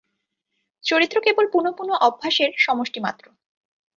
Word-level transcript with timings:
চরিত্র 0.83 1.17
কেবল 1.21 1.45
পুনঃপুন 1.53 1.89
অভ্যাসের 2.01 2.51
সমষ্টিমাত্র। 2.57 3.25